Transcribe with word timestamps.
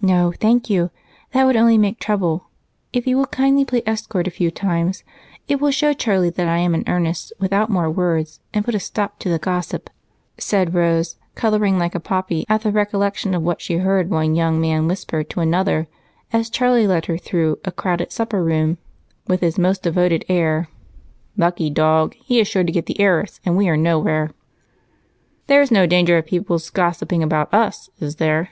"No, 0.00 0.32
thank 0.32 0.70
you 0.70 0.90
that 1.32 1.44
would 1.44 1.54
only 1.54 1.76
make 1.76 2.00
trouble. 2.00 2.48
If 2.94 3.06
you 3.06 3.18
will 3.18 3.26
kindly 3.26 3.66
play 3.66 3.82
escort 3.84 4.26
a 4.26 4.30
few 4.30 4.50
times, 4.50 5.04
it 5.48 5.60
will 5.60 5.70
show 5.70 5.92
Charlie 5.92 6.30
that 6.30 6.48
I 6.48 6.56
am 6.56 6.74
in 6.74 6.82
earnest 6.86 7.30
without 7.38 7.68
more 7.68 7.90
words 7.90 8.40
and 8.54 8.64
put 8.64 8.74
a 8.74 8.80
stop 8.80 9.18
to 9.18 9.28
the 9.28 9.38
gossip," 9.38 9.90
said 10.38 10.72
Rose, 10.72 11.18
coloring 11.34 11.78
like 11.78 11.94
a 11.94 12.00
poppy 12.00 12.46
at 12.48 12.62
the 12.62 12.72
recollection 12.72 13.34
of 13.34 13.42
what 13.42 13.60
she 13.60 13.76
heard 13.76 14.08
one 14.08 14.34
young 14.34 14.58
man 14.62 14.88
whisper 14.88 15.22
to 15.22 15.40
another 15.40 15.88
as 16.32 16.48
Charlie 16.48 16.86
led 16.86 17.04
her 17.04 17.18
through 17.18 17.58
a 17.66 17.70
crowded 17.70 18.10
supper 18.12 18.42
room 18.42 18.78
with 19.28 19.42
his 19.42 19.58
most 19.58 19.82
devoted 19.82 20.24
air, 20.26 20.70
"Lucky 21.36 21.68
dog! 21.68 22.14
He 22.14 22.40
is 22.40 22.48
sure 22.48 22.64
to 22.64 22.72
get 22.72 22.86
the 22.86 22.98
heiress, 22.98 23.40
and 23.44 23.58
we 23.58 23.68
are 23.68 23.76
nowhere." 23.76 24.30
"There's 25.48 25.70
no 25.70 25.84
danger 25.84 26.16
of 26.16 26.24
people 26.24 26.58
gossiping 26.72 27.22
about 27.22 27.52
us, 27.52 27.90
is 28.00 28.16
there?" 28.16 28.48